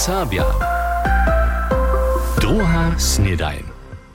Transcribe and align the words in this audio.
Serbia. 0.00 0.44
Druga 2.40 2.96
snedajn. 2.96 3.64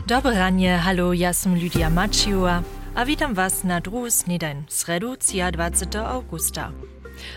Dobre 0.08 0.34
ranie, 0.34 0.78
halo, 0.82 1.14
ja 1.14 1.30
som 1.30 1.54
Lydia 1.54 1.90
Maciua 1.94 2.64
a 2.96 3.06
witam 3.06 3.38
was 3.38 3.62
na 3.64 3.78
druhu 3.78 4.10
snedajn, 4.10 4.66
sredu 4.66 5.14
20. 5.14 6.10
augusta. 6.10 6.72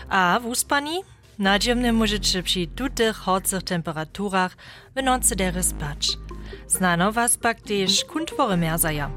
A 0.09 0.39
w 0.41 0.45
uspani? 0.45 1.03
Nadziemne 1.39 1.93
możecie 1.93 2.43
przy 2.43 2.67
tutych 2.67 3.15
chodcych 3.15 3.63
temperaturach 3.63 4.57
w 4.95 5.03
nocy 5.03 5.35
dery 5.35 5.63
spać. 5.63 6.17
Znano 6.67 7.11
was 7.11 7.37
pak 7.37 7.61
też 7.61 8.05
kuntwory 8.05 8.57
merzaja. 8.57 9.09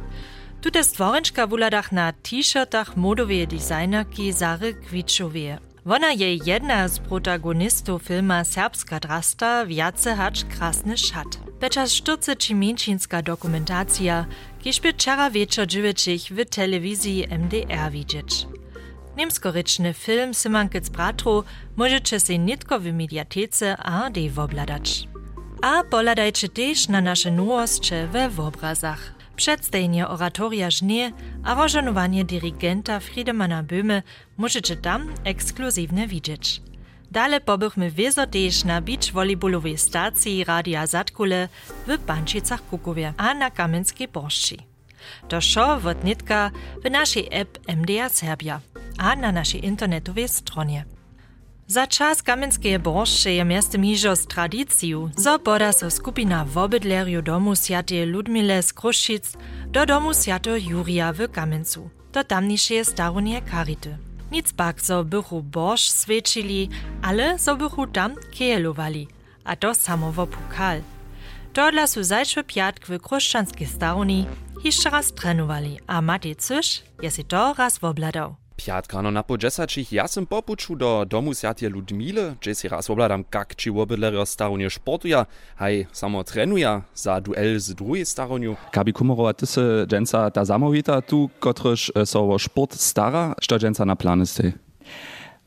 Tute 0.61 0.85
stworenčka 0.85 1.47
w 1.47 1.53
uladach 1.53 1.93
na 1.93 2.13
t-shirtach 2.13 2.97
modowe 2.97 3.47
designerki 3.47 4.33
Zary 4.33 4.75
Kwiczowie. 4.75 5.72
Ona 5.87 6.13
je 6.13 6.37
jedna 6.37 6.89
z 6.89 6.99
protagonistów 6.99 8.03
filma 8.03 8.45
Serbska 8.45 9.01
drasta 9.01 9.67
Wiace 9.67 10.17
hacz 10.17 10.45
krasny 10.45 10.97
szat. 10.97 11.39
Beczas 11.61 11.93
sztuce 11.93 12.37
cimięcińska 12.37 13.23
dokumentacja, 13.23 14.27
kież 14.61 14.81
by 14.81 14.93
wieczor 15.33 15.67
dziewięcich 15.67 16.23
w 16.23 16.45
telewizji 16.45 17.27
MDR 17.31 17.91
widzieć. 17.91 18.47
Niemskoryczny 19.17 19.95
film 19.95 20.35
Symankic 20.35 20.89
Bratru 20.89 21.45
możecie 21.77 22.21
się 22.21 22.39
nitko 22.39 22.81
w 22.81 22.85
mediatece 22.85 23.77
ARD 23.77 24.19
wobladać. 24.31 25.09
A 25.63 25.83
poladajcie 25.85 26.49
też 26.49 26.89
na 26.89 27.01
nasze 27.01 27.31
nowości 27.31 27.95
we 28.13 28.31
obrazach. 28.39 29.22
Przedstawienie 29.37 30.09
oratoria 30.09 30.71
Żnie 30.71 31.13
a 31.45 31.55
rożanowanie 31.55 32.25
dirigenta 32.25 33.01
Friedemana 33.01 33.63
Böhme 33.63 34.03
możecie 34.37 34.77
tam 34.77 35.15
ekskluzywnie 35.25 36.09
widzieć. 36.09 36.63
Dale 37.11 37.41
pobychmy 37.41 37.91
wiezo 37.91 38.27
też 38.27 38.65
na 38.65 38.81
beach 38.81 39.13
volleyballowej 39.13 39.79
stacji 39.79 40.45
Radia 40.45 40.87
Zatkule 40.87 41.49
w 41.87 41.99
Bančicach 41.99 42.67
Kukowie 42.67 43.15
a 43.17 43.35
na 43.35 43.51
Kamenskiej 43.51 44.09
Borszczy. 44.09 44.57
To 45.29 45.41
show 45.41 45.83
nitka 46.05 46.51
w 46.85 46.91
naszej 46.91 47.29
app 47.31 47.59
MDR 47.69 48.11
Serbia 48.11 48.61
a 48.99 49.17
na 49.17 49.33
naszej 49.33 49.65
internetowej 49.65 50.29
stronie. 50.29 50.85
Za 51.67 51.87
czas 51.87 52.23
Kamenskeje 52.23 52.79
Borsze 52.79 53.33
je 53.33 53.45
miasto 53.45 53.79
mižo 53.79 54.17
z 54.17 54.27
tradiciju, 54.27 55.11
zo 55.17 55.39
poda 55.39 55.73
so 55.73 55.91
skupina 55.91 56.45
domu 57.23 57.57
Sjatej 57.57 58.07
Ludmile 58.07 58.63
z 58.63 58.73
do 59.67 59.87
domu 59.87 60.15
Sjato 60.15 60.57
Jurija 60.57 61.13
w 61.13 61.29
Kamencu, 61.29 61.91
do 62.13 62.25
tamnišeje 62.25 62.85
staronie 62.85 63.43
Karity. 63.43 63.97
Nic 64.31 64.53
pak 64.53 64.83
zo 64.83 65.05
bychu 65.05 65.43
svečili, 65.91 66.69
ale 67.03 67.39
zo 67.39 67.57
bychu 67.57 67.87
tam 67.87 68.15
kejelowali, 68.39 69.09
a 69.45 69.57
to 69.57 69.75
samo 69.75 70.13
wo 70.13 70.27
pokal. 70.27 70.81
Dodla 71.55 71.87
su 71.87 72.03
zajšve 72.03 72.43
piatk 72.43 72.89
w 72.89 72.99
kruščanskiej 72.99 73.67
staroni 73.67 74.27
jeszcze 74.65 74.91
raz 74.91 75.13
trenowali, 75.13 75.79
a 75.87 76.03
Matej 76.03 76.37
Cyš 76.37 76.83
je 77.03 77.11
si 77.11 77.25
to 77.25 77.55
raz. 77.55 78.42
Piatkano 78.65 79.11
na 79.11 79.23
po 79.23 79.37
džesačich 79.37 79.93
ja 79.93 80.09
sam 80.09 80.27
popuču 80.27 80.75
do 80.75 81.05
domu 81.05 81.35
sjatje 81.35 81.69
Ludmile, 81.69 82.35
že 82.41 82.55
si 82.55 82.69
raz 82.69 82.91
obladam 82.91 83.25
kak 83.25 83.55
či 83.59 83.71
obydlerio 83.71 84.23
staronje 84.27 84.71
športuja, 84.71 85.25
haj 85.59 85.87
samo 85.93 86.23
trenuja 86.23 86.83
za 86.95 87.21
duel 87.21 87.59
z 87.59 87.75
druhej 87.75 88.05
staronju. 88.05 88.55
Kabi 88.71 88.93
kumorova 88.93 89.33
ty 89.33 89.47
se 89.47 89.87
dženca 89.89 90.31
ta 90.31 90.45
zamovita 90.45 91.01
tu, 91.01 91.29
kotryž 91.41 91.91
so 92.07 92.21
o 92.23 92.39
sport 92.39 92.73
stara, 92.79 93.35
što 93.41 93.59
dženca 93.59 93.85
na 93.85 93.97
plany 93.97 94.27
stej? 94.27 94.53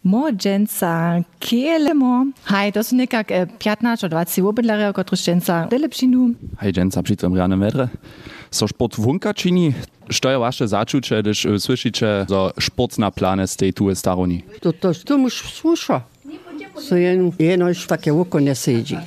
Młodzieńca 0.03 1.23
kielemo. 1.39 2.25
Haj, 2.43 2.71
to 2.71 2.83
są 2.83 2.95
nekak 2.95 3.31
15 3.59 4.09
20 4.09 4.47
obydlerja, 4.47 4.93
kotryż 4.93 5.25
dženca 5.25 5.67
delepšinu. 5.71 6.29
Hej 6.59 6.73
dženca 6.73 7.03
przy 7.03 7.15
tym 7.15 7.33
rianem 7.33 7.59
wedre. 7.59 7.87
So 8.51 8.67
sport 8.67 8.95
wunka 8.95 9.33
čini, 9.33 9.73
što 10.09 10.29
je 10.29 10.37
vaše 10.37 10.67
začuče, 10.67 11.21
když 11.21 11.47
slyšíte, 11.57 12.25
na 12.97 13.11
plane 13.11 13.47
stej 13.47 13.71
tu 13.71 13.89
je 13.89 13.95
staroni? 13.95 14.43
To, 14.59 14.71
to, 14.71 14.93
to 14.93 15.17
muž 15.17 15.33
sluša. 15.33 16.01
So 16.75 16.95
jen, 16.95 17.31
jenož 17.39 17.87
také 17.87 18.11
oko 18.11 18.39
nesedí. 18.39 18.99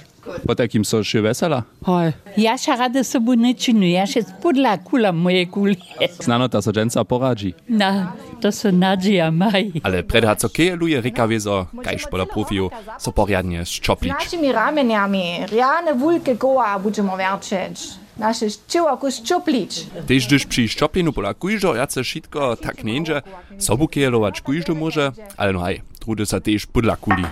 Po 0.47 0.55
takim 0.55 0.85
so 0.85 1.01
še 1.05 1.21
vesela? 1.25 1.63
Haj. 1.87 2.13
Ja 2.37 2.55
še 2.61 2.77
rada 2.77 3.01
se 3.05 3.21
bo 3.21 3.33
nečinu, 3.37 3.87
ja 3.89 4.05
še 4.09 4.23
spodla 4.29 4.77
kula 4.85 5.13
moje 5.13 5.47
kule. 5.53 5.77
Znano 6.21 6.49
ta 6.49 6.61
so 6.61 6.73
poradzi. 7.05 7.55
Na, 7.69 8.13
to 8.41 8.53
so 8.53 8.71
Nadia 8.71 9.31
Maj. 9.31 9.81
Ale 9.83 10.03
pred 10.03 10.25
co 10.39 10.49
kejeluje 10.49 11.01
rika 11.01 11.27
wiezo, 11.27 11.67
kajż 11.85 12.09
pola 12.11 12.27
profiju, 12.27 12.71
so 12.99 13.13
poriadnie 13.13 13.65
szczoplić. 13.65 14.13
Naszymi 14.13 14.53
ramieniami, 14.53 15.47
riane 15.53 15.95
wulke 15.95 16.37
koła 16.37 16.79
będziemy 16.79 17.17
wierczyć. 17.19 17.81
Nasze 17.81 18.08
szczyła 18.51 18.97
ku 18.97 19.11
szczuplić. 19.11 19.87
Tež 20.07 20.27
gdyż 20.27 20.47
przy 20.47 20.69
szczoplinu 20.69 21.13
pola 21.13 21.35
kujżo 21.35 21.75
jace 21.75 22.05
šitko 22.05 22.57
tak 22.57 22.85
nieńże, 22.85 23.23
sobu 23.59 23.89
kejelować 23.89 24.41
kujżo 24.41 24.75
może, 24.75 25.13
ale 25.37 25.53
no 25.53 25.61
haj, 25.61 25.83
trudy 26.01 26.27
sa 26.27 26.41
tež 26.41 26.67
podla 26.67 26.97
kuli. 26.97 27.25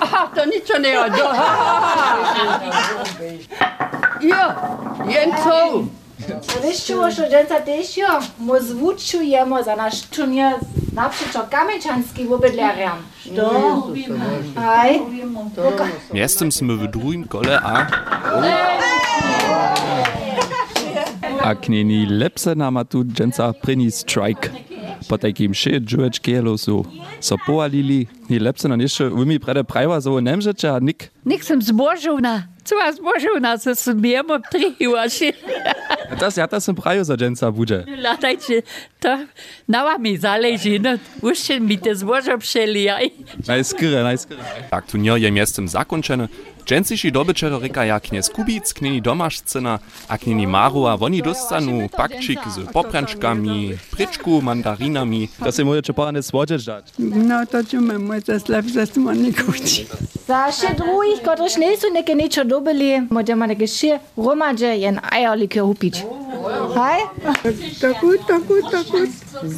Aha, 0.00 0.30
to 0.34 0.44
ničo 0.44 0.78
ne 0.78 1.00
od. 1.00 1.12
Jo, 4.20 4.44
jen 5.08 5.30
co? 5.44 5.82
Wyszło, 6.62 7.10
że 7.10 7.30
dziecka 7.30 7.60
też 7.60 7.96
jo, 7.96 8.08
mu 8.38 8.60
zwuczujemy 8.60 9.64
za 9.64 9.76
nasz 9.76 10.02
turnier 10.02 10.54
naprzeciw 10.92 11.48
kamyczanskim 11.50 12.32
obydleriam. 12.32 12.98
To? 13.36 13.82
Aj, 14.56 15.00
Miestem 16.12 16.52
sme 16.52 16.74
w 16.76 16.86
drugim 16.86 17.28
kole 17.28 17.60
a 17.60 17.86
A 21.46 21.54
kneni 21.54 22.06
lepse 22.06 22.54
nama 22.54 22.84
tu 22.84 23.04
dženca 23.04 23.52
prini 23.62 23.90
strike. 23.90 24.50
Po 25.08 25.14
takim 25.20 25.52
še 25.54 25.78
džuveč 25.78 26.18
kejelo 26.18 26.56
su 26.58 26.80
so 27.22 27.36
poalili, 27.46 28.06
ni 28.28 28.40
lepse 28.42 28.66
na 28.68 28.74
niše, 28.76 29.06
umi 29.14 29.38
prede 29.38 29.62
prajva 29.62 30.00
zo 30.02 30.16
nemžeče, 30.20 30.68
a 30.72 30.80
nik. 30.82 31.10
Nik 31.24 31.44
sem 31.46 31.62
zbožovna, 31.62 32.48
cva 32.66 32.88
zbožovna, 32.96 33.54
se 33.62 33.74
smijemo 33.74 34.40
prijuvaši. 34.50 35.30
Tas 36.18 36.36
ja, 36.36 36.48
tas 36.50 36.66
sem 36.66 36.74
praju 36.74 37.04
za 37.04 37.14
dženca 37.16 37.50
budže. 37.50 37.84
Latajcie, 38.02 38.62
to 38.98 39.14
na 39.68 39.84
wami 39.86 40.16
zależy, 40.18 40.78
no, 40.82 40.98
uście 41.22 41.60
mi 41.60 41.78
te 41.78 41.94
zbożo 41.94 42.38
przelijaj. 42.38 43.10
Najskryre, 43.46 44.02
najskryre. 44.02 44.42
tak 44.70 44.86
turnier 44.90 45.22
je 45.22 45.30
miestem 45.30 45.68
zakończone. 45.68 46.28
Dženciši 46.66 47.10
dobečero 47.10 47.58
reka 47.58 47.84
ja 47.84 48.00
kniez 48.00 48.28
Kubic, 48.28 48.72
kneni 48.72 49.00
domašcena, 49.00 49.78
a 50.08 50.18
kneni 50.18 50.46
Marua, 50.46 50.98
oni 51.00 51.22
dostanu 51.22 51.88
pakčik 51.96 52.38
z 52.54 52.66
poprančkami, 52.72 53.78
pričku, 53.90 54.40
mandarinami. 54.42 55.28
To 55.44 55.52
se 55.52 55.64
możecie 55.64 55.92
porane 55.92 56.22
słodzieć 56.22 56.64
dać. 56.64 56.84
No 56.98 57.46
to 57.46 57.64
ćemo 57.64 57.98
možda 57.98 58.38
slepše 58.40 58.86
smo 58.86 59.12
nikući. 59.12 59.86
za 60.26 60.50
še 60.50 60.74
drugih, 60.74 61.22
kotrež 61.24 61.56
nisu 61.56 61.86
neke 61.94 62.14
ničo 62.14 62.44
dobili, 62.44 63.06
možemo 63.10 63.46
neke 63.46 63.66
še 63.66 63.98
romađe 64.16 64.66
jen 64.66 64.98
ejerlike 65.12 65.62
upić. 65.62 66.02
Aj? 66.76 67.00
Tako, 67.80 68.06
tako, 68.28 68.54
tako. 68.70 68.98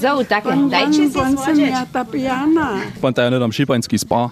So, 0.01 0.25
takie, 0.25 0.55
dajcie 0.71 1.11
Pan 1.15 1.37
sam 1.39 1.61
ja 1.61 1.87
ta 1.93 2.05
pijana. 2.05 2.81
Ponta 3.01 3.23
ja 3.23 3.31
nedam 3.31 3.53
šipanski 3.53 3.99
spa. 3.99 4.31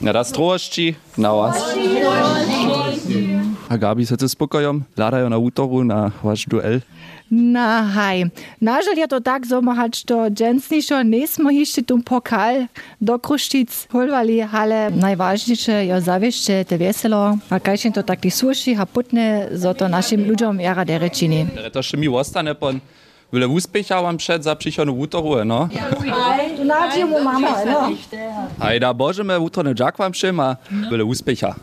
Na 0.00 0.12
das 0.12 0.32
trošči, 0.32 0.94
na 1.16 1.32
vas. 1.32 1.56
A 3.68 3.76
Gabi, 3.76 4.06
se 4.06 4.16
ty 4.16 4.28
spokojom? 4.28 4.84
Ladajo 4.96 5.28
na 5.28 5.36
útoru 5.36 5.84
na 5.84 6.12
váš 6.22 6.48
duel? 6.48 6.80
Na 7.30 7.84
haj. 7.84 8.32
Nažal 8.60 8.96
je 8.96 9.04
to 9.04 9.20
tak, 9.20 9.44
zo 9.44 9.60
mohać 9.60 10.04
to 10.04 10.30
dżensniszo 10.30 11.02
nismo 11.02 11.50
jeszcze 11.50 11.82
tu 11.82 12.00
pokal 12.02 12.66
do 13.00 13.18
Kruščic 13.18 13.92
holvali, 13.92 14.40
ale 14.40 14.90
najważniejsze 14.90 15.84
je 15.84 16.00
zawieście 16.00 16.64
te 16.64 16.78
weselo. 16.78 17.36
A 17.50 17.60
kajšin 17.60 17.92
to 17.92 18.02
tak 18.02 18.24
suši 18.30 18.76
a 18.80 18.86
putne, 18.86 19.52
zo 19.52 19.74
to 19.74 19.88
našim 19.88 20.24
ľuďom 20.24 20.60
jara 20.60 20.84
dere 20.84 21.10
čini. 21.10 21.46
To 21.72 21.78
jeszcze 21.78 21.96
mi 21.96 22.08
ostane 22.08 22.54
pon 22.54 22.80
Wyle 23.32 23.48
úspecha 23.48 24.02
wam 24.02 24.16
przed 24.16 24.44
za 24.44 24.56
przychodu 24.56 24.98
útoru, 24.98 25.44
no? 25.44 25.68
Aj, 26.12 26.56
tu 26.56 26.64
nađemo 26.64 27.20
mamo, 27.20 27.48
no. 27.66 27.92
A 28.60 28.78
da 28.78 28.92
božeme 28.92 29.38
útorne 29.38 29.74
džak 29.74 29.98
wam 29.98 30.12
všem 30.12 30.40
a 30.40 30.56
wyle 30.90 31.04
úspecha. 31.04 31.54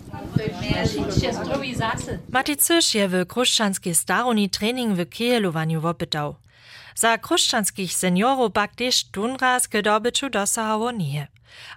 Matej 2.30 2.58
Cyš 2.58 2.96
je 2.96 3.08
w 3.08 3.26
kruščanskiej 3.26 3.96
staroni 3.96 4.50
trening 4.50 4.94
w 4.94 5.06
kejelowaniu 5.10 5.82
wopytał. 5.82 6.36
Za 6.96 7.18
kruščanskich 7.18 7.94
seniorów 7.94 8.52
pak 8.54 8.76
też 8.76 9.04
tunraz 9.12 9.68
k 9.68 9.82
dobyciu 9.82 10.30
dosahało 10.30 10.92
nie. 10.92 11.28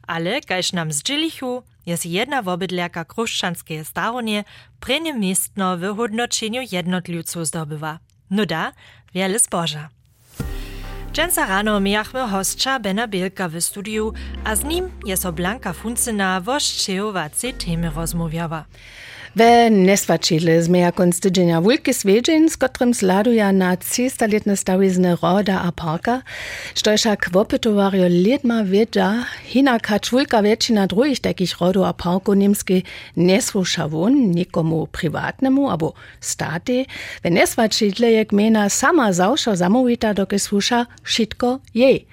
Ale 0.07 0.41
kaž 0.41 0.73
nam 0.73 0.93
zdzielichu, 0.93 1.63
jest 1.87 2.07
jedna 2.07 2.43
wobydlerka 2.43 3.05
kruščanskiej 3.05 3.85
staronie 3.85 4.45
prenie 4.81 5.15
miestno 5.15 5.77
w 5.77 5.97
hodnoczeniu 5.97 6.63
jednotliwców 6.73 7.47
zdobywa. 7.47 7.99
No 8.31 8.47
da, 8.47 8.73
wiele 9.15 9.39
zboża. 9.39 9.89
Dżęca 11.13 11.47
rano 11.47 11.81
miachmy 11.81 12.29
hostča 12.29 12.81
Bena 12.81 13.09
Bielka 13.09 13.49
w 13.49 13.61
studiu, 13.61 14.13
a 14.45 14.57
z 14.57 14.65
nim 14.65 14.91
je 15.05 15.17
so 15.17 15.33
Blanka 15.33 15.73
Funcyna 15.73 16.41
wošćejovace 16.41 17.53
temy 17.53 17.91
rozmawiała. 17.91 18.65
We 19.37 19.71
nesvačile 19.71 20.63
zmeja 20.63 20.93
konc 20.93 21.21
tydzienia 21.21 21.61
wulki 21.61 21.95
swiedzień, 21.95 22.49
z 22.49 22.57
którym 22.57 22.95
zladuja 22.95 23.53
na 23.53 23.77
cestaletne 23.77 24.57
stawizny 24.57 25.17
Roda 25.23 25.61
a 25.61 25.73
Parka, 25.73 26.23
sztojszak 26.75 27.31
wopytowario 27.33 28.09
ledma 28.09 28.65
wiedza, 28.65 29.25
hina 29.45 29.79
kacz 29.81 30.11
wulka 30.11 30.43
wieczina 30.43 30.87
drugich 30.87 31.21
takich 31.21 31.61
Rodu 31.61 31.85
a 31.85 31.93
Parku 31.93 32.35
niemski 32.35 32.83
nie 33.17 33.43
słysza 33.43 33.89
won 33.89 34.31
nikomu 34.31 34.87
prywatnemu 34.87 35.71
albo 35.71 35.93
staty, 36.21 36.87
we 37.23 37.31
neswačile 37.31 38.11
je 38.11 38.25
gmena 38.25 38.69
sama 38.69 39.13
zausza 39.13 39.57
zamówita, 39.57 40.15
doky 40.15 40.39
słysza 40.39 40.87
wszystko 41.03 41.59
jej. 41.75 42.07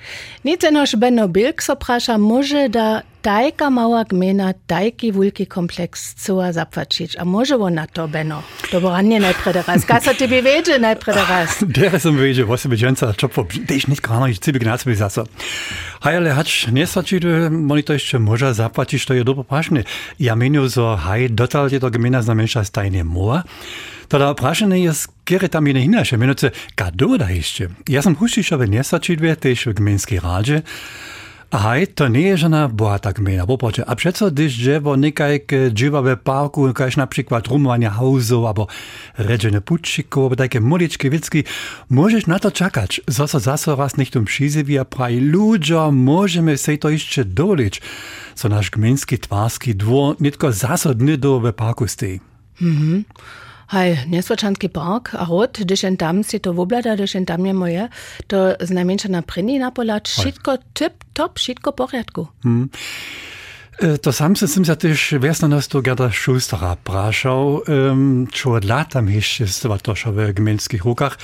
Nic 0.45 0.63
enoż 0.63 0.95
Benno 0.95 1.27
Bilk 1.27 1.63
so 1.63 1.75
prasza 1.75 2.17
może 2.17 2.69
da 2.69 3.01
tajka 3.25 3.69
mała 3.69 4.03
gmina, 4.03 4.53
tajki 4.67 5.11
wulki 5.11 5.47
kompleks 5.47 6.13
cała 6.13 6.51
zapłacić. 6.53 7.17
A 7.17 7.25
może 7.25 7.55
on 7.57 7.73
na 7.73 7.87
to, 7.87 8.07
Beno? 8.07 8.43
To 8.71 8.81
bo 8.81 8.89
ranie 8.89 9.19
najprede 9.19 9.63
raz. 9.67 9.85
Kasa 9.85 10.13
ty 10.13 10.27
by 10.27 10.41
wiedzie 10.41 10.79
najprede 10.79 11.25
raz. 11.25 11.63
Der 11.77 11.99
som 11.99 12.17
wiedzie, 12.17 12.45
was 12.45 12.67
by 12.67 12.77
dżęca 12.77 13.13
czopło, 13.13 13.47
też 13.67 13.87
nic 13.87 13.99
grano, 13.99 14.27
i 14.27 14.35
cyby 14.37 14.59
gnac 14.59 14.83
by 14.83 14.95
zasa. 14.95 15.23
Haj, 16.01 16.17
ale 16.17 16.33
hacz, 16.33 16.67
nie 16.71 16.87
svači, 16.87 17.19
oni 17.69 17.83
to 17.83 17.93
jeszcze 17.93 18.19
może 18.19 18.53
zapłacić, 18.53 19.05
to 19.05 19.13
je 19.13 19.23
dobro 19.23 19.43
prašne. 19.43 19.83
Ja 20.19 20.35
meniu, 20.35 20.69
so 20.69 20.95
haj, 20.95 21.29
dotal 21.29 21.71
je 21.71 21.79
to 21.79 21.89
gmina 21.89 22.21
znamenša 22.21 22.63
stajne 22.63 23.03
moa. 23.03 23.43
Tada 24.07 24.33
prašene 24.33 24.79
je, 24.79 24.93
kjer 25.25 25.49
tam 25.49 25.67
je 25.67 25.83
inače, 25.83 26.17
menuce, 26.17 26.51
da 27.17 27.29
jeszcze. 27.29 27.69
Ja 27.89 28.01
sam 28.01 28.15
hušišove 28.15 28.67
nie 28.67 28.83
svačidve, 28.83 29.35
tež 29.35 29.65
v 29.65 29.73
gmenski 29.73 30.19
radzie, 30.19 30.61
Ahaj, 31.55 31.87
to 31.95 32.11
nie 32.11 32.35
je 32.35 32.37
žena 32.37 32.67
bohata 32.67 33.15
gmina, 33.15 33.45
popoče. 33.47 33.83
A 33.87 33.95
přeco, 33.95 34.29
když 34.29 34.59
dževo 34.59 34.95
nekaj 34.95 35.39
k 35.39 35.51
dživawe 35.71 36.15
parku, 36.15 36.73
kaž 36.73 36.95
na 36.95 37.07
przykład 37.07 37.47
rumowania 37.47 37.89
hauzów, 37.89 38.45
albo 38.45 38.67
redzenie 39.17 39.61
pučików, 39.61 40.23
albo 40.23 40.35
takie 40.35 40.59
moliczki 40.59 41.09
wiecki, 41.09 41.43
możesz 41.89 42.27
na 42.27 42.39
to 42.39 42.51
czekać. 42.51 43.01
Zoso 43.07 43.39
zaso 43.39 43.75
raz 43.75 43.97
nicht 43.97 44.15
um 44.15 44.25
przyzywi, 44.25 44.79
a 44.79 44.85
praj 44.85 45.19
ludzo, 45.19 45.91
możemy 45.91 46.57
sej 46.57 46.79
to 46.79 46.89
jeszcze 46.89 47.25
dolić, 47.25 47.81
co 48.35 48.49
nasz 48.49 48.69
gminski 48.69 49.19
twarski 49.19 49.75
dwór 49.75 50.15
nitko 50.19 50.51
zaso 50.51 50.93
dny 50.93 51.17
do 51.17 51.39
we 51.39 51.53
parku 51.53 51.87
stoi. 51.87 52.19
Mhm. 52.61 53.03
Haj, 53.67 54.05
Nesvočanski 54.07 54.67
park, 54.69 55.15
a 55.17 55.25
rod, 55.25 55.57
když 55.57 55.85
tam 55.97 56.23
si 56.23 56.39
to 56.39 56.53
voblada, 56.53 56.95
když 56.95 57.17
tam 57.25 57.45
je 57.45 57.53
moje, 57.53 57.89
to 58.27 58.37
znamenčena 58.59 59.21
prinji 59.21 59.59
napolať, 59.59 60.07
všetko 60.07 60.51
tip 60.73 60.93
top, 61.13 61.37
všetko 61.37 61.71
poriadku. 61.71 62.27
Hmm. 62.43 62.69
To 64.01 64.13
sam 64.13 64.35
se 64.35 64.47
sem 64.47 64.65
za 64.65 64.75
tež 64.75 65.19
vesnanost 65.19 65.75
Gerda 65.75 66.09
Šustera 66.11 66.75
prašal, 66.75 67.43
um, 67.45 67.63
ehm, 67.67 68.27
čo 68.31 68.55
od 68.55 68.63
lata 68.63 69.01
mi 69.01 69.19
še 69.19 69.47
stvar 69.51 69.83
to 69.83 69.91
še 69.95 70.15
v 70.15 70.31
gmenskih 70.31 70.79
rukah. 70.79 71.17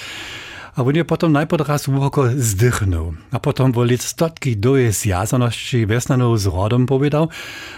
A 0.76 0.84
on 0.84 1.06
potom 1.06 1.32
najpod 1.32 1.68
raz 1.68 1.86
hluboko 1.86 2.30
zdychnął. 2.38 3.14
A 3.32 3.40
potom 3.40 3.72
wolic 3.72 4.04
stotki 4.04 4.58
doje 4.58 4.92
zjazaności 4.92 5.88
wiesnaną 5.88 6.38
z 6.38 6.46
rodom 6.46 6.86
powiedział. 6.86 7.30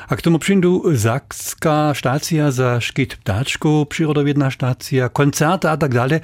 A 0.09 0.15
k 0.15 0.21
tomu 0.21 0.39
przyndu 0.39 0.83
Sakska 0.97 1.93
stacja 1.95 2.51
za 2.51 2.81
szkit 2.81 3.15
ptaczku, 3.15 3.85
przyrodowiedna 3.89 4.51
stacja, 4.51 5.09
koncerty 5.09 5.69
a 5.69 5.77
tak 5.77 5.93
dalej. 5.93 6.19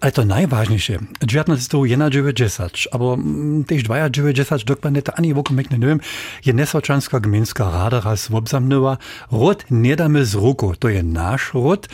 Ale 0.00 0.12
to 0.12 0.24
najważniejsze, 0.24 0.98
1990, 1.18 2.72
albo 2.92 3.14
mm, 3.14 3.64
też 3.64 3.82
1990, 3.82 4.64
dokładnie 4.64 5.02
to 5.02 5.12
ani 5.18 5.34
wokół 5.34 5.56
mnie 5.56 5.64
nie 5.70 5.86
wiem, 5.86 6.00
je 6.46 6.52
Nesvačanska 6.52 7.20
gminska 7.20 7.70
rada 7.70 8.00
raz 8.00 8.30
obsamnęła, 8.30 8.96
rod 9.32 9.64
nie 9.70 9.96
damy 9.96 10.24
z 10.24 10.34
ruku, 10.34 10.74
to 10.78 10.88
je 10.88 11.02
nasz 11.02 11.54
rod, 11.54 11.88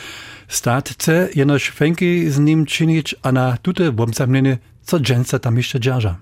statce 0.51 1.29
jenoż 1.35 1.69
fenki 1.69 2.29
z 2.29 2.39
nim 2.39 2.65
czynić, 2.65 3.15
a 3.21 3.31
na 3.31 3.57
tute 3.57 3.93
obsamlenie, 3.97 4.57
co 4.83 4.99
dżęca 4.99 5.39
tam 5.39 5.57
jeszcze 5.57 5.79
dzierża. 5.79 6.15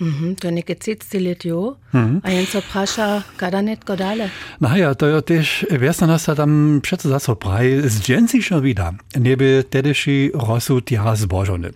Mhm, 0.00 0.36
to 0.36 0.50
neke 0.50 0.74
30 0.74 1.20
let 1.20 1.44
jo, 1.44 1.76
a 2.22 2.30
jen 2.30 2.46
so 2.46 2.62
praša, 2.62 3.22
kada 3.36 3.62
net 3.62 3.84
godale. 3.84 4.30
No 4.60 4.76
ja, 4.76 4.94
to 4.94 5.06
je 5.06 5.22
też 5.22 5.66
wiesnanost 5.70 6.26
tam 6.36 6.80
przed 6.82 7.02
zaso 7.02 7.36
praj, 7.36 7.82
z 7.84 8.00
dżęci 8.00 8.42
się 8.42 8.62
wida, 8.62 8.92
nieby 9.16 9.64
tedyszy 9.70 10.30
rozsud 10.34 10.90
jara 10.90 11.16
zbożony. 11.16 11.70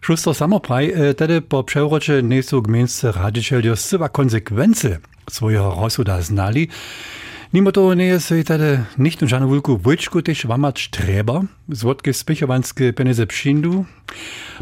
Šusto 0.00 0.34
samo 0.34 0.60
praj, 0.60 0.92
e, 0.94 1.14
tedy 1.14 1.40
po 1.40 1.64
przewrocie 1.64 2.22
nie 2.22 2.42
są 2.42 2.60
gminscy 2.60 3.12
radzicielio 3.12 3.76
sywa 3.76 4.08
konsekwencje 4.08 4.98
swojego 5.30 5.76
rozsuda 5.80 6.22
znali, 6.22 6.68
Mimo 7.52 7.72
toho 7.72 7.94
nie 7.94 8.04
je 8.04 8.20
se 8.20 8.44
tedy 8.44 8.84
nicht 8.98 9.20
nur 9.20 9.28
žanu 9.28 9.48
vulku 9.48 9.80
vojčku 9.80 10.20
tež 10.20 10.44
vamać 10.44 10.88
treba, 10.92 11.48
zvodke 11.68 12.12
spichovanske 12.12 12.92
peneze 12.92 13.26
přindu. 13.26 13.86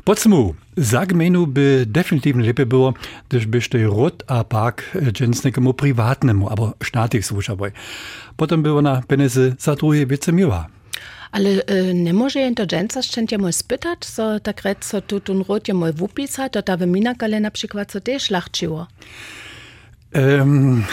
Podsmu, 0.04 0.54
za 0.76 1.06
gmenu 1.06 1.46
by 1.46 1.86
definitywnie 1.86 2.46
lepiej 2.46 2.66
było, 2.66 2.94
gdyż 3.28 3.46
byś 3.46 3.68
tej 3.68 3.86
rod 3.86 4.22
a 4.26 4.44
park 4.44 4.82
dżens 5.12 5.44
nekomu 5.44 5.74
prywatnemu, 5.74 6.48
albo 6.48 6.74
štátich 6.82 7.26
służaboj. 7.26 7.70
Potem 8.36 8.62
by 8.62 8.72
ona 8.72 9.02
peneze 9.06 9.54
za 9.58 9.74
drugie 9.74 10.06
wiece 10.06 10.32
miała. 10.32 10.66
Ale 11.32 11.50
e, 11.66 11.94
nie 11.94 12.14
może 12.14 12.52
to 12.56 12.66
dżęca 12.66 13.02
szczęście 13.02 13.38
mój 13.38 13.52
spytać, 13.52 14.04
so 14.04 14.40
tak 14.40 14.62
rec, 14.62 14.84
so 14.84 15.00
tu 15.00 15.20
ten 15.20 15.42
rod 15.48 15.68
je 15.68 15.74
mój 15.74 15.92
wupisać, 15.92 16.52
to 16.52 16.62
ta 16.62 16.76
wyminakale 16.76 17.40
na 17.40 17.50
przykład 17.50 17.92
so 17.92 18.00
też 18.00 18.22
szlachciło. 18.22 18.86
Um, 20.16 20.86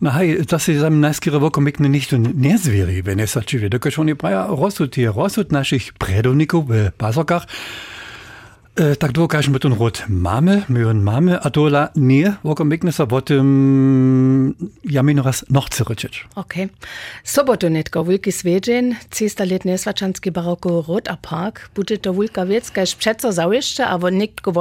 no 0.00 0.10
hej, 0.10 0.48
to 0.48 0.58
si 0.58 0.74
sam 0.80 0.98
najskýre 0.98 1.38
voko 1.38 1.60
mekne 1.60 1.86
nichto 1.92 2.16
nezvieri, 2.16 3.04
ve 3.04 3.14
nesačive. 3.14 3.68
Dokož 3.68 4.00
oni 4.00 4.16
praja 4.16 4.48
rozsud 4.48 4.90
je 4.96 5.12
rozsud 5.12 5.52
našich 5.52 5.92
predovnikov 6.00 6.66
v 6.66 6.72
pasokach, 6.96 7.44
e, 8.74 8.96
tak 8.96 9.12
dokážeme 9.12 9.60
ten 9.60 9.76
rod 9.76 10.02
máme, 10.08 10.64
my 10.72 10.80
on 10.82 11.04
máme, 11.04 11.36
a 11.36 11.46
tola 11.52 11.92
nie, 11.94 12.32
voko 12.42 12.64
mekne 12.64 12.90
sa 12.90 13.04
o 13.04 13.20
tym 13.20 13.46
ja 14.82 15.02
mi 15.02 15.14
raz 15.14 15.44
noch 15.50 15.68
zryczeć. 15.68 16.26
Okay. 16.34 16.68
Sobotu 17.24 17.68
netko 17.68 18.04
wulki 18.04 18.32
svedžen, 18.32 18.96
300 19.10 19.44
let 19.44 19.64
nesvačanski 19.64 20.30
baroko 20.30 20.82
rod 20.88 21.08
a 21.08 21.16
park, 21.16 21.70
bude 21.76 21.98
to 22.00 22.12
wulka 22.12 22.44
wiec, 22.48 22.70
kaž 22.70 22.94
přeco 22.94 23.32
zawieszcze, 23.32 23.86
a 23.86 23.96
won 23.96 24.18
nikt 24.18 24.40
go 24.40 24.52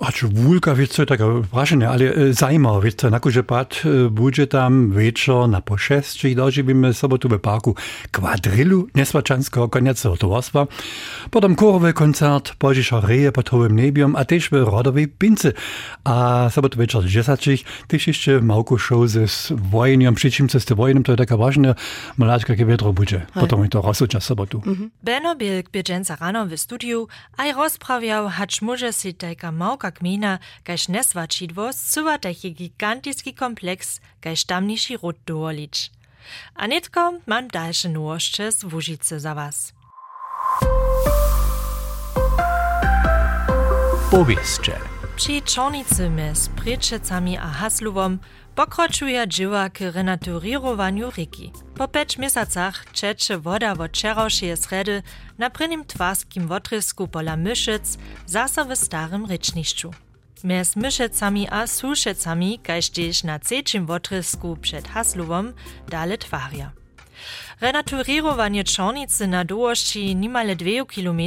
sebe? 0.00 0.06
A 0.06 0.12
čo 0.12 0.28
wulka 0.32 0.72
wiece, 0.74 1.04
tak 1.06 1.20
prašene, 1.52 1.84
ale 1.84 2.04
e, 2.08 2.32
zajma 2.32 2.80
wiece, 2.80 3.10
nakože 3.10 3.42
pat 3.42 3.84
e, 3.84 4.08
bude 4.08 4.46
tam 4.48 4.90
večer 4.90 5.48
na 5.48 5.60
po 5.60 5.76
šest, 5.76 6.16
či 6.16 6.34
doživíme 6.34 6.92
sobotu 6.96 7.28
v 7.28 7.38
parku 7.38 7.76
kvadrilu 8.10 8.88
nesvačanského 8.96 9.68
konjaceho 9.68 10.16
tovarstva, 10.16 10.66
potom 11.30 11.56
chorowy 11.56 11.92
koncert, 11.92 12.56
požiša 12.58 13.04
reje 13.04 13.30
pod 13.32 13.52
hovým 13.52 13.76
nebiom 13.76 14.16
a 14.16 14.24
tež 14.24 14.48
v 14.50 14.64
rodovej 14.64 15.06
pince. 15.06 15.52
A 16.04 16.48
sobotu 16.48 16.80
večer 16.80 17.04
10, 17.04 17.64
tež 17.88 18.02
ešte 18.08 18.40
małku 18.40 18.78
show 18.80 19.04
ze 19.06 19.28
vojeniem, 19.52 20.14
pričím 20.14 20.48
se 20.48 20.60
s 20.60 20.70
vojenem, 20.70 21.02
to 21.02 21.12
je 21.12 21.20
taká 21.20 21.36
vážna 21.36 21.76
mláčka, 22.16 22.56
keď 22.56 22.66
vedro 22.66 22.92
bude. 22.92 23.26
Potom 23.34 23.62
je 23.64 23.70
to 23.70 23.84
rozsudča 23.84 24.20
sobotu. 24.20 24.62
Benno 25.02 25.34
Bilk 25.36 25.70
by 25.70 25.82
dżęca 25.82 26.16
rano 26.16 26.46
w 26.46 26.56
studiu, 26.56 27.08
a 27.36 27.46
i 27.46 27.52
rozprawiał, 27.52 28.28
hacz 28.28 28.62
może 28.62 28.92
si 28.92 29.14
tajka 29.14 29.52
małka 29.90 30.00
gmina, 30.00 30.38
gajż 30.64 30.88
nesvačidwo, 30.88 31.72
zsuwa 31.72 32.18
taki 32.18 32.54
gigantiski 32.54 33.34
kompleks, 33.34 34.00
gajż 34.22 34.44
tamniši 34.44 34.96
ród 34.96 35.16
dołolić. 35.26 35.90
A 36.54 36.66
nitko 36.66 37.12
mam 37.26 37.48
dalsze 37.48 37.88
nowości 37.88 38.42
z 38.52 38.64
Łużycy 38.64 39.20
za 39.20 39.34
was. 39.34 39.72
Powieszcze. 44.10 44.99
Przy 45.20 45.42
Czornicy 45.42 46.10
z 46.34 46.48
Pryczecami 46.48 47.38
a 47.38 47.46
Haslowom 47.46 48.18
pokroczuje 48.54 49.28
dzieła 49.28 49.70
k 49.70 49.80
renaturierowaniu 49.80 51.10
riki. 51.10 51.52
Po 51.74 51.88
pięć 51.88 52.18
miesacach 52.18 52.92
czecze 52.92 53.38
woda 53.38 53.72
od 53.72 53.90
wczorajszej 53.90 54.56
sredy 54.56 55.02
na 55.38 55.50
prynnym 55.50 55.84
twarskim 55.84 56.48
wotrysku 56.48 57.08
pola 57.08 57.36
Myszyc 57.36 57.98
zasa 58.26 58.64
w 58.64 58.76
starym 58.76 59.26
ryczniszczu. 59.26 59.90
Mez 60.44 60.76
Myszycami 60.76 61.48
a 61.48 61.66
Suszecami, 61.66 62.58
tež 62.58 63.24
na 63.24 63.38
trzecim 63.38 63.86
wotrysku 63.86 64.56
przed 64.56 64.88
Haslowom, 64.88 65.52
dale 65.88 66.18
twaria. 66.18 66.79
Renaturirowanje 67.60 68.64
Czornicy 68.64 69.26
na 69.26 69.44
długości 69.44 70.16
niemale 70.16 70.56
2 70.56 70.70
km 70.94 71.20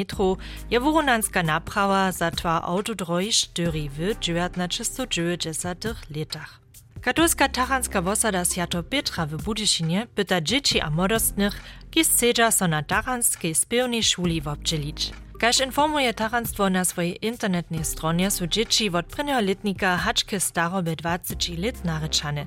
je 0.71 0.79
wurunanska 0.79 1.43
naprawa 1.43 2.11
za 2.11 2.31
twa 2.31 2.61
autodroj 2.61 3.29
4 3.31 3.89
w 3.89 4.15
1990 4.19 5.85
latach. 6.15 6.59
Katolska 7.01 7.49
tachanska 7.49 8.01
wosada 8.01 8.45
Sjato 8.45 8.83
Petra 8.83 9.25
w 9.25 9.43
Budyszynie 9.43 10.07
pyta 10.15 10.41
dzieci 10.41 10.81
a 10.81 10.89
młodostnych, 10.89 11.61
ki 11.91 12.05
sedza 12.05 12.51
so 12.51 12.67
na 12.67 12.83
tachanskiej 12.83 13.55
spełnej 13.55 14.03
szuli 14.03 14.41
wobdżelić. 14.41 15.11
Kaž 15.43 15.59
informuje 15.59 16.13
taranstwo 16.13 16.69
na 16.69 16.85
swojej 16.85 17.19
internetnej 17.21 17.83
stronie, 17.83 18.31
są 18.31 18.47
dzieci 18.47 18.89
od 18.89 19.05
prvného 19.05 19.41
letnika 19.41 19.97
hačke 19.97 20.39
starobe 20.39 20.95
20 20.95 21.59
lat 21.59 21.83
narečane, 21.83 22.45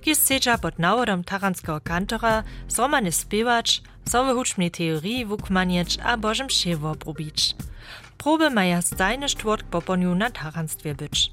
kis 0.00 0.22
seča 0.22 0.58
pod 0.58 0.78
navodom 0.78 1.24
taranského 1.24 1.80
kantora 1.80 2.44
zromane 2.68 3.10
spievač, 3.10 3.82
sowe 4.06 4.30
hučmnej 4.34 4.70
teorii 4.70 5.24
vukmanieć 5.26 5.98
a 5.98 6.16
božem 6.16 6.46
ševo 6.48 6.94
probić. 6.94 7.54
Probe 8.16 8.50
maja 8.50 8.82
stajny 8.82 9.28
štvrtk 9.28 9.66
poponiu 9.66 10.14
na 10.14 10.30
taranstwie 10.30 10.94
być. 10.94 11.32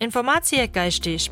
Informacje 0.00 0.68
kaž 0.68 0.98
tež 0.98 1.30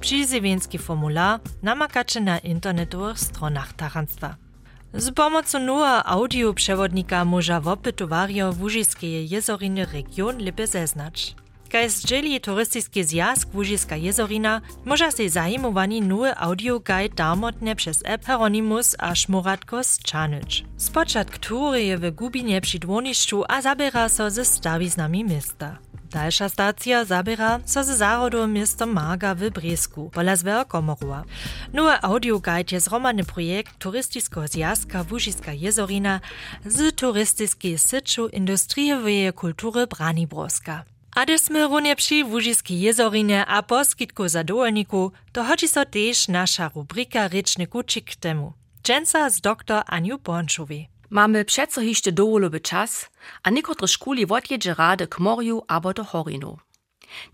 formular 0.78 1.40
namakacze 1.62 2.21
na 2.21 2.38
internetowych 2.38 3.18
stronach 3.18 3.73
taranstwa. 3.73 4.46
Z 4.95 5.11
pomocą 5.14 5.59
nowa 5.59 6.05
audioprzewodnika 6.05 7.25
może 7.25 7.61
wopytowario 7.61 8.55
Łużiskie 8.61 9.25
jezoriny 9.25 9.87
region 9.87 10.38
lepiej 10.38 10.66
zeznać. 10.66 11.35
Kaj 11.73 11.90
zdzieli 11.90 12.40
turystyczny 12.40 13.05
zjazd 13.05 13.55
Łużyska 13.55 13.97
jezorina, 13.97 14.61
może 14.85 15.12
się 15.12 15.28
zajmowani 15.28 16.00
nowy 16.02 16.37
audioguide 16.37 17.14
darmotnie 17.14 17.76
przez 17.76 18.02
app 18.05 18.26
Hieronymus 18.26 18.97
a 18.99 19.14
Szmuratko 19.14 19.85
zczanyć. 19.85 20.64
Spoczat 20.76 21.31
który 21.31 21.83
je 21.83 21.99
w 21.99 22.11
gubinie 22.11 22.61
przy 22.61 22.78
dłoniszczu 22.78 23.45
a 23.49 23.62
zabiera 23.62 24.09
so 24.09 24.31
ze 24.31 24.45
stawiznami 24.45 25.25
miasta. 25.25 25.78
Dalsza 26.16 26.49
stacja 26.49 27.04
zabiera 27.04 27.61
so 27.64 27.85
ze 27.85 27.96
zarodu 27.96 28.46
miasto 28.46 28.87
Marga 28.87 29.35
w 29.35 29.50
Bresku, 29.50 30.11
pola 30.11 30.37
zwer 30.37 30.66
Komorua. 30.66 31.25
Nowy 31.73 32.02
audioguide 32.02 32.76
je 32.76 33.25
projekt 33.25 33.78
turystycznego 33.78 34.49
zjazka 34.49 35.04
Łużyska 35.11 35.52
jezorina 35.52 36.20
z 36.66 36.94
turystycznej 36.94 37.78
syczu 37.78 38.28
industriowej 38.28 39.32
kultury 39.32 39.87
Braniborska. 39.87 40.85
A 41.16 41.25
gdy 41.25 41.38
sme 41.38 41.68
runie 41.68 41.96
przy 41.96 42.25
Łużyskiej 42.25 42.80
jezorinie 42.80 43.46
a 43.46 43.62
poskitku 43.62 44.28
zadowolniku, 44.28 45.12
to 45.32 45.44
chodzi 45.44 45.68
so 45.68 45.80
nasza 46.28 46.70
rubrika 46.75 47.28
Ryczny 47.28 47.66
Kucik 47.66 48.16
temu. 48.16 48.52
Dżęca 48.82 49.30
z 49.30 49.40
dr 49.40 49.82
Aniu 49.87 50.18
Bornczowi. 50.18 50.88
Mamy 51.10 51.44
přeco 51.44 51.80
hište 51.80 52.12
dowolowy 52.12 52.60
czas, 52.60 53.10
a 53.42 53.50
niekotre 53.50 53.88
szkuli 53.88 54.26
odjedzie 54.26 54.75
rady 54.75 55.06
k 55.06 55.18
morju 55.18 55.62
abo 55.68 55.92
do 55.92 56.04
horinu. 56.04 56.58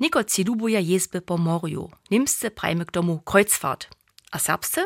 Niekotrzy 0.00 0.44
lubuje 0.44 0.80
jezby 0.80 1.20
po 1.20 1.38
morju, 1.38 1.90
niemscy 2.10 2.50
prajmy 2.50 2.84
k 2.84 2.92
domu 2.92 3.20
Kreuzfahrt. 3.24 3.88
A 4.30 4.38
serbscy? 4.38 4.84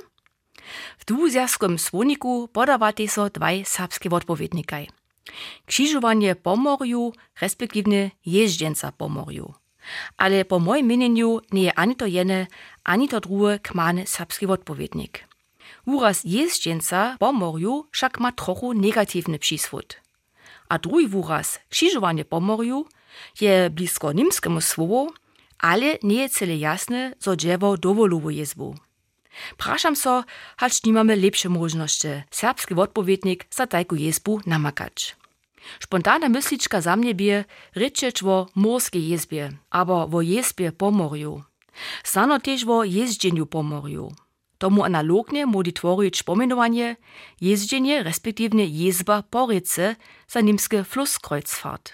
W 0.98 1.04
dwuzjaskim 1.04 1.78
słoniku 1.78 2.48
podawaty 2.48 3.08
so 3.08 3.30
dwaj 3.30 3.64
serbskie 3.64 4.10
odpowiednikaj. 4.10 4.88
Krzyżowanie 5.66 6.34
po 6.34 6.56
morju, 6.56 7.12
respektywnie 7.40 8.10
jeździenca 8.26 8.92
po 8.92 9.08
morju. 9.08 9.54
Ale 10.16 10.44
po 10.44 10.58
moim 10.58 10.86
mienieniu 10.86 11.40
nie 11.52 11.62
je 11.62 11.74
ani 11.74 11.96
to 11.96 12.06
jene, 12.06 12.46
ani 12.84 13.08
to 13.08 13.20
drugie 13.20 13.58
kmany 13.58 14.06
serbski 14.06 14.46
odpowiednik. 14.46 15.24
Uraz 15.86 16.24
jeździenca 16.24 17.16
po 17.18 17.32
morju 17.32 17.86
však 17.92 18.20
ma 18.20 18.32
trochu 18.32 18.74
negatywny 18.74 19.38
przyswód. 19.38 20.00
A 20.68 20.78
drugi 20.78 21.16
uraz, 21.16 21.58
krzyżowanie 21.68 22.24
po 22.24 22.40
morju, 22.40 22.86
je 23.40 23.70
blisko 23.70 24.12
niemskiemu 24.12 24.60
słowu, 24.60 25.12
ale 25.58 25.98
nie 26.02 26.16
je 26.16 26.28
cele 26.28 26.56
jasne, 26.56 27.12
co 27.18 27.36
dziewo 27.36 27.76
dowoluwu 27.76 28.30
jezbu. 28.30 28.74
Praszam 29.56 29.96
so, 29.96 30.24
hać 30.56 30.84
nie 30.84 30.92
mamy 30.92 31.16
lepsze 31.16 31.48
możności, 31.48 32.08
serbski 32.30 32.74
odpowiednik 32.74 33.46
za 33.50 33.66
tajku 33.66 33.96
jezbu 33.96 34.40
namakać. 34.46 35.16
Spontana 35.80 36.28
mysliczka 36.28 36.80
za 36.80 36.96
mnie 36.96 37.14
bie 37.14 37.44
ryczeć 37.74 38.22
o 38.22 38.46
morskiej 38.54 39.08
jezbie, 39.08 39.52
albo 39.70 40.08
o 40.12 40.22
jezbie 40.22 40.72
po 40.72 40.90
morju. 40.90 41.42
Stano 42.04 42.40
też 42.40 42.64
o 42.64 42.84
jeździeniu 42.84 43.46
po 43.46 43.62
morju. 43.62 44.25
Tomu 44.58 44.84
analognie 44.84 45.46
modi 45.46 45.72
tvorić 45.72 46.22
pomenowanie 46.22 46.96
jeździenie, 47.40 48.02
respektywnie 48.02 48.66
jezba 48.66 49.22
po 49.22 49.46
rece 49.46 49.96
za 50.28 50.40
Flusskreuzfahrt. 50.84 51.92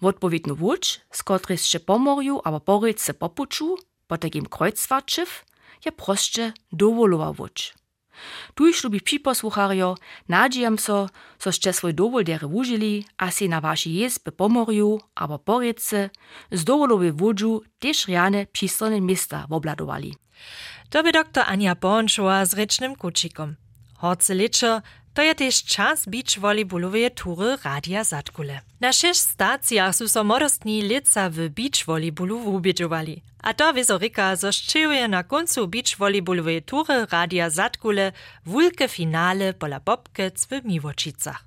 Odpowiedno 0.00 0.54
wódź, 0.54 1.00
z 1.10 1.22
której 1.22 1.58
się 1.58 1.80
po 1.80 1.98
morju 1.98 2.40
albo 2.44 2.60
po 2.60 2.80
rece 2.80 3.14
po 4.06 4.18
takim 4.18 4.46
kreuzfahrtschiff, 4.46 5.44
je 5.84 5.92
proste 5.92 6.52
dowolowa 6.72 7.32
wódź. 7.32 7.74
Tuž 8.54 8.84
lubi 8.84 9.00
připosłucharjo, 9.00 9.94
nadziejam 10.28 10.78
so, 10.78 11.06
so 11.38 11.52
ste 11.52 11.72
svoj 11.72 11.92
dovol 11.92 12.24
dere 12.24 12.46
a 13.18 13.30
si 13.30 13.48
na 13.48 13.60
vaši 13.60 13.90
jezbe 13.90 14.30
po 14.30 14.48
morju 14.48 15.00
abo 15.16 15.38
po 15.38 15.60
rece 15.60 16.10
z 16.50 16.60
dovolowej 16.64 17.10
wodžu 17.10 17.62
tež 17.78 18.08
riane 18.08 18.46
přistronne 18.46 19.00
miesta 19.00 19.46
obladovali. 19.50 20.12
To 20.88 21.02
by 21.02 21.12
dr 21.12 21.44
Ania 21.46 21.74
Bornšova 21.74 22.44
z 22.44 22.54
rečnym 22.54 22.94
kučikom. 22.94 23.56
Horce 24.02 24.34
leczo, 24.34 24.82
to 25.14 25.22
je 25.22 25.34
też 25.34 25.64
czas 25.64 26.06
beach 26.06 26.38
volleyballowej 26.38 27.10
tury 27.10 27.56
Radia 27.64 28.04
Zatkule. 28.04 28.60
Na 28.80 28.92
sześć 28.92 29.20
stacjach 29.20 29.96
są 29.96 30.08
so 30.08 30.24
modostni 30.24 30.82
lica 30.82 31.30
w 31.30 31.48
beach 31.48 31.84
volleyballu 31.86 32.38
wubiedzowali. 32.38 33.22
A 33.42 33.54
to 33.54 33.74
wizoryka 33.74 34.36
zoszczyłuje 34.36 35.08
na 35.08 35.22
końcu 35.24 35.68
beach 35.68 35.96
volleyballowej 35.98 36.62
tury 36.62 37.06
Radia 37.10 37.50
Zatkule 37.50 38.12
wulke 38.46 38.88
finale 38.88 39.54
pola 39.54 39.80
Bobkec 39.80 40.46
w 40.46 40.64
Miłočicach. 40.64 41.44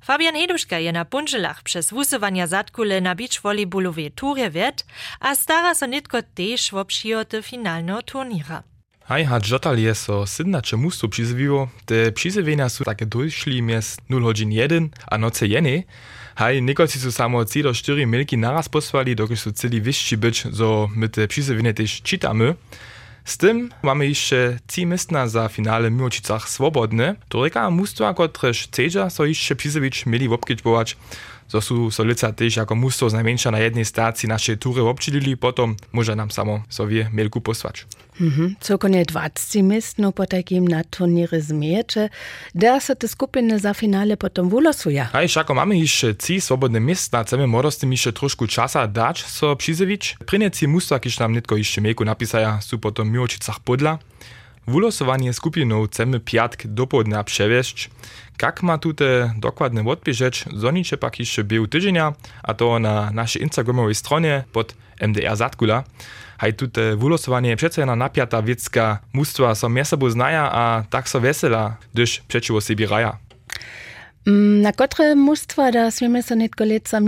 Fabian 0.00 0.34
Heduszka 0.34 0.78
je 0.78 0.92
na 0.92 1.04
punżelach 1.04 1.62
przez 1.62 1.90
wusowania 1.90 2.46
Zatkule 2.46 3.00
na 3.00 3.14
beach 3.14 3.40
volleyballowej 3.42 4.12
turze 4.12 4.50
wiet, 4.50 4.86
a 5.20 5.34
stara 5.34 5.74
so 5.74 5.86
nitko 5.86 6.22
też 6.22 6.70
w 6.70 7.42
finalnego 7.42 8.02
turnira. 8.02 8.62
Haj, 9.08 9.24
ha 9.24 9.40
dżotal 9.40 9.78
je 9.78 9.94
so 9.94 10.26
sydnacze 10.26 10.76
mustu 10.76 11.08
przyzwiło, 11.08 11.68
te 11.84 12.12
przyzywienia 12.12 12.68
są 12.68 12.84
takie 12.84 13.06
dojszli 13.06 13.62
mies 13.62 13.96
0 14.10 14.26
godzin 14.26 14.52
1 14.52 14.88
a 15.06 15.18
noce 15.18 15.46
jeny. 15.46 15.82
Haj, 16.34 16.62
niekolci 16.62 16.98
są 16.98 17.10
samo 17.10 17.44
3 17.44 17.62
do 17.62 17.74
4 17.74 18.06
milki 18.06 18.38
naraz 18.38 18.68
posłali, 18.68 19.16
dokąd 19.16 19.40
są 19.40 19.52
celi 19.52 19.80
wyżsi 19.80 20.16
być, 20.16 20.44
zo 20.50 20.88
my 20.96 21.08
te 21.08 21.28
przyzywienia 21.28 21.72
też 21.72 22.02
czytamy. 22.02 22.54
Z 23.24 23.36
tym 23.36 23.70
mamy 23.82 24.08
jeszcze 24.08 24.58
trzy 24.66 24.86
miestna 24.86 25.28
za 25.28 25.48
finale 25.48 25.90
w 25.90 25.92
Miłočicach 25.92 26.48
swobodne, 26.48 27.14
to 27.28 27.44
reka 27.44 27.70
mustwa, 27.70 28.14
kotreż 28.14 28.62
chcedza 28.62 29.10
so 29.10 29.24
jeszcze 29.24 29.56
przyzywić 29.56 30.06
mieli 30.06 30.28
wopkiczbować, 30.28 30.96
zo 31.48 31.60
sú 31.60 31.90
solica 31.90 32.32
też 32.32 32.56
jako 32.56 32.74
musto 32.74 33.08
najmniejsza 33.08 33.50
na 33.50 33.58
jednej 33.58 33.84
stacji 33.84 34.28
naszej 34.28 34.58
tury 34.58 34.82
obczylili, 34.82 35.36
potom 35.36 35.76
może 35.92 36.16
nam 36.16 36.30
samo 36.30 36.62
sobie 36.68 37.10
mielku 37.12 37.40
posłać. 37.40 37.86
Mhm. 38.20 38.56
Cokonie 38.60 39.04
20 39.04 39.62
mist 39.62 39.98
no 39.98 40.12
po 40.12 40.26
takim 40.26 40.68
na 40.68 40.84
turniery 40.84 41.40
zmiecze, 41.40 42.08
da 42.54 42.80
se 42.80 42.96
te 42.96 43.08
skupiny 43.08 43.58
za 43.58 43.74
finale 43.74 44.16
potom 44.16 44.48
wulosuje. 44.48 45.08
A 45.12 45.22
jeszcze 45.22 45.40
jako 45.40 45.54
mamy 45.54 45.78
jeszcze 45.78 46.14
trzy 46.14 46.40
swobodne 46.40 46.80
miejsca, 46.80 47.24
chcemy 47.24 47.46
morostem 47.46 47.92
jeszcze 47.92 48.12
troszkę 48.12 48.46
czasa 48.48 48.86
dać 48.86 49.24
so 49.24 49.56
przyzywić. 49.56 50.16
Prynie 50.26 50.50
trzy 50.50 50.68
musta, 50.68 51.00
kiż 51.00 51.18
nam 51.18 51.32
nitko 51.32 51.56
jeszcze 51.56 51.80
miejku 51.80 52.04
napisaja, 52.04 52.60
są 52.60 52.78
potom 52.78 53.10
miłočicach 53.10 53.60
podla. 53.60 53.98
Wulosowanie 54.66 55.32
skupinów 55.32 55.88
chcemy 55.88 56.20
piatk 56.20 56.66
do 56.66 56.86
południa 56.86 57.24
przewieźć. 57.24 57.90
Jak 58.42 58.62
ma 58.62 58.78
tute 58.78 59.32
dokładne 59.38 59.88
odbieżeć, 59.88 60.44
zonicze 60.54 60.96
pak 60.96 61.18
jeszcze 61.18 61.44
był 61.44 61.66
a 62.42 62.54
to 62.54 62.78
na 62.78 63.10
naszej 63.10 63.42
instagramowej 63.42 63.94
stronie 63.94 64.44
pod 64.52 64.74
MDR 65.00 65.36
Zatkula. 65.36 65.84
Haj 66.38 66.54
tute 66.54 66.96
wulosowanie 66.96 67.56
przece 67.56 67.80
jedna 67.80 67.96
napiata 67.96 68.42
wiecka 68.42 68.98
mustwa 69.12 69.54
mnie 69.68 69.84
sobą 69.84 70.10
znaja, 70.10 70.52
a 70.52 70.84
tak 70.90 71.08
so 71.08 71.20
wesela, 71.20 71.76
gdyż 71.94 72.20
przeciwo 72.28 72.60
sobie 72.60 72.86
raja. 72.86 73.16
Mm, 74.26 74.60
Na 74.62 74.72
kotre 74.72 75.14
mustwa 75.14 75.72
da 75.72 75.90
smiemy 75.90 76.22
so 76.22 76.34
nitko 76.34 76.64
leca 76.64 77.00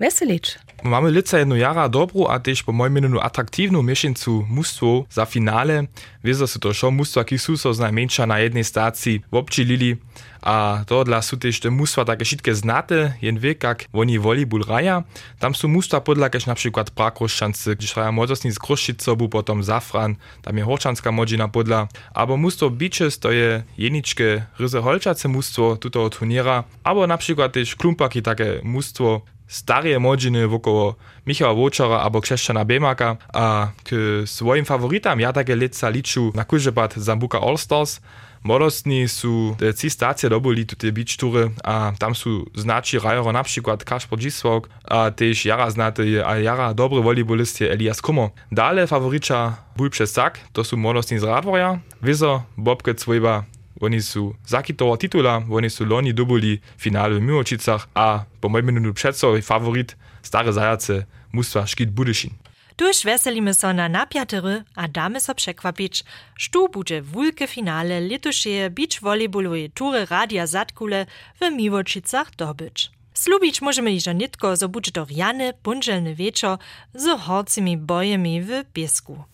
weselić? 0.00 0.58
Mamy 0.84 1.10
lica 1.10 1.38
jedno 1.38 1.56
jara 1.56 1.88
dobrą, 1.88 2.26
a 2.26 2.38
też 2.38 2.62
po 2.62 2.72
moim 2.72 2.94
mieniu 2.94 3.20
atraktivną 3.20 3.82
mieszancu 3.82 4.46
mustwo 4.48 5.04
za 5.10 5.26
finale. 5.26 5.86
Wieso 6.24 6.46
są 6.46 6.60
to 6.60 6.74
show 6.74 6.92
mustwa, 6.92 7.24
ki 7.24 7.38
sú 7.38 7.56
so 7.56 7.72
najmniejsza 7.72 8.26
na 8.26 8.38
jednej 8.38 8.64
stacji 8.64 9.22
občilili. 9.30 9.96
A 10.42 10.84
to 10.86 11.04
dla 11.04 11.20
sú 11.20 11.36
też 11.36 11.60
te 11.60 11.70
mustwa 11.70 12.04
takie 12.04 12.24
wszystkie 12.24 12.54
znate, 12.54 13.12
jen 13.22 13.38
wie, 13.38 13.54
jak 13.62 13.84
oni 13.92 14.18
volleyball 14.18 14.64
raja. 14.68 15.04
Tam 15.38 15.54
są 15.54 15.68
mustwa 15.68 16.00
podla, 16.00 16.30
kaž 16.30 16.46
na 16.46 16.54
przykład 16.54 16.90
Prakroszczancy, 16.90 17.76
gdyż 17.76 17.96
raja 17.96 18.12
młodostni 18.12 18.52
z 18.52 18.58
Kroszczycobu, 18.58 19.28
potom 19.28 19.62
Zafran, 19.62 20.16
tam 20.42 20.58
je 20.58 20.64
Horczanska 20.64 21.12
modzina 21.12 21.48
podla. 21.48 21.88
Abo 22.14 22.36
mustwo 22.36 22.70
Beaches 22.70 23.18
to 23.18 23.32
je 23.32 23.62
jeniczkie 23.78 24.46
ryze 24.58 24.80
holczace 24.80 25.28
mustwo 25.28 25.76
tutego 25.76 26.10
turniera. 26.10 26.64
Abo 26.84 27.06
na 27.06 27.18
przykład 27.18 27.52
też 27.52 27.76
klumpaki 27.76 28.22
takie 28.22 28.60
mustwo 28.62 29.20
starije 29.50 29.98
modziny 29.98 30.48
wokoło 30.48 30.94
Michała 31.26 31.54
Wočara 31.54 32.00
albo 32.00 32.20
Krzeszczana 32.20 32.64
Bemaka, 32.64 33.16
a 33.32 33.68
k 33.84 33.90
swoim 34.26 34.64
favoritam 34.64 35.20
ja 35.20 35.32
takie 35.32 35.56
lica 35.56 35.88
liczу 35.88 36.32
na 36.34 36.44
kurzepad 36.44 36.94
Zambuka 36.94 37.40
All 37.40 37.58
Stars, 37.58 38.00
Młodostni 38.44 39.08
są 39.08 39.54
te 39.58 39.74
ci 39.74 39.90
stacje 39.90 40.28
doboli 40.28 40.66
tu 40.66 40.76
te 40.76 40.92
beach 40.92 41.16
tury, 41.16 41.50
a 41.64 41.92
tam 41.98 42.14
są 42.14 42.30
znaczy 42.54 42.98
rajero 42.98 43.32
na 43.32 43.42
przykład 43.42 43.84
Kasper 43.84 44.18
Dziswok, 44.18 44.68
a 44.84 45.10
też 45.10 45.44
jara 45.44 45.70
znaty, 45.70 46.26
a 46.26 46.38
jara 46.38 46.74
dobry 46.74 47.02
volejbolistie 47.02 47.72
Elias 47.72 48.00
Kummer. 48.00 48.30
Dale 48.52 48.86
favoricza 48.86 49.56
ból 49.76 49.90
przez 49.90 50.14
to 50.52 50.64
są 50.64 50.76
młodostni 50.76 51.18
z 51.18 51.22
Radwoja, 51.22 51.78
Wizo, 52.02 52.42
Bobke 52.56 52.94
Cwejba, 52.94 53.44
oni 53.80 54.02
są 54.02 54.34
zakitowa 54.46 54.96
titula, 54.96 55.42
oni 55.50 55.70
są 55.70 55.84
loni 55.84 56.14
doboli 56.14 56.60
finale 56.78 57.14
w 57.18 57.22
Miłočicach, 57.22 57.88
a 57.94 58.24
po 58.40 58.48
moim 58.48 58.66
minute 58.66 58.92
przedso 58.92 59.42
favorit 59.42 59.96
stare 60.22 60.52
zajace 60.52 61.04
mustwa 61.32 61.66
Szkit 61.66 61.90
Budyszin. 61.90 62.30
Tuż 62.76 63.04
weselimy 63.04 63.54
so 63.54 63.72
na 63.72 63.88
napiatery, 63.88 64.64
a 64.74 64.88
damy 64.88 65.20
so 65.20 65.34
przekwapić, 65.34 66.04
sztu 66.38 66.68
bude 66.68 67.02
wulke 67.02 67.46
finale 67.46 68.00
litušeje 68.00 68.70
beach 68.70 69.00
volejbolowej 69.00 69.70
tury 69.70 70.06
Radia 70.06 70.46
Zatkule 70.46 71.06
w 71.40 71.50
Miłočicach 71.50 72.30
dobyć. 72.36 72.90
Slubić 73.14 73.62
możemy 73.62 73.92
iżo 73.92 74.12
nitko, 74.12 74.56
zo 74.56 74.68
bude 74.68 74.90
to 74.92 75.04
rjany, 75.04 75.52
punżelny 75.62 76.14
wieczor 76.14 76.58
z 76.94 77.20
horcymi 77.20 77.76
bojemi 77.76 78.42
w 78.42 78.64
piesku. 78.72 79.24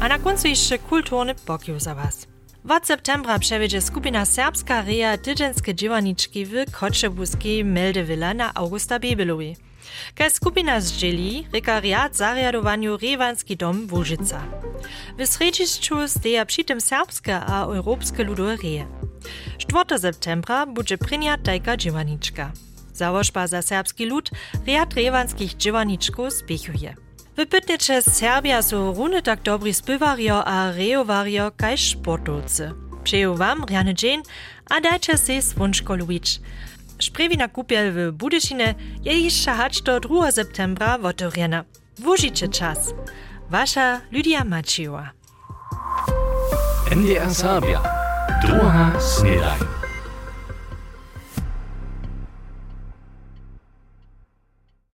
A 0.00 0.08
na 0.08 0.18
końcu 0.18 0.48
jeszcze 0.48 0.78
kulturny 0.78 1.34
pokił 1.34 1.80
za. 1.80 2.31
Od 2.68 2.86
septembra 2.86 3.38
przewiedzie 3.38 3.80
skupina 3.80 4.24
Serbska 4.24 4.82
Reja 4.82 5.18
tydżenskie 5.18 5.74
dziewaniczki 5.74 6.46
w 6.46 6.52
Koczebuskiej 6.70 7.64
Meldewilla 7.64 8.34
na 8.34 8.54
Augusta 8.54 8.98
Bebelowi. 8.98 9.56
Kaj 10.14 10.30
skupina 10.30 10.80
zdzieli 10.80 11.46
rekariat 11.52 12.16
zariadowaniu 12.16 12.96
Rewanski 12.96 13.56
dom 13.56 13.88
Łużyca. 13.92 14.42
W 15.18 15.26
sredziszczu 15.26 16.08
steja 16.08 16.46
przy 16.46 16.64
tym 16.64 16.78
a 17.46 17.64
europejskie 17.64 18.24
ludowe 18.24 18.56
reje. 18.56 18.86
4 19.58 19.98
septembra 19.98 20.66
będzie 20.66 20.98
prynia 20.98 21.38
tajka 21.38 21.76
dziewaniczka. 21.76 22.52
Założba 22.94 23.46
za 23.46 23.62
serbski 23.62 24.06
lud 24.06 24.30
riad 24.66 24.94
rewanskich 24.94 25.56
dziewaniczków 25.56 26.32
spiechuje. 26.32 26.94
W 27.36 27.46
Pytnicze 27.46 28.02
Serbia 28.02 28.62
są 28.62 28.94
runy 28.94 29.22
tak 29.22 29.42
dobry 29.42 29.74
spywario 29.74 30.44
a 30.44 30.72
rejowario 30.72 31.50
kaj 31.56 31.78
sportowcy. 31.78 32.72
Przeju 33.04 33.34
wam, 33.34 33.64
Rianne 33.64 33.94
Jane, 34.02 34.22
a 34.70 34.80
dajcie 34.80 35.18
se 35.18 35.42
swunczko 35.42 35.96
lubić. 35.96 36.40
Szprewina 36.98 37.48
kupiel 37.48 37.92
w 37.92 38.12
Budyszine 38.12 38.74
je 39.02 39.20
jeszcze 39.20 39.52
hać 39.52 39.82
do 39.82 40.00
2 40.00 40.32
septembra 40.32 40.98
otworjena. 41.02 41.64
Włożycie 41.98 42.48
czas. 42.48 42.94
Wasza 43.50 44.00
Lydia 44.10 44.44
Maciła. 44.44 45.10
NDR 46.90 47.34
Serbia. 47.34 47.82
Druga 48.42 49.00
snedaj. 49.00 49.81